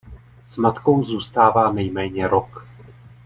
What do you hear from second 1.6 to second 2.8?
nejméně rok.